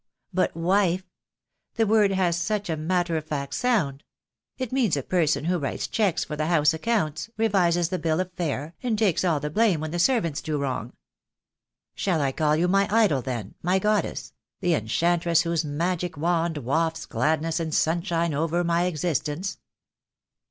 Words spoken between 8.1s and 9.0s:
of fare, and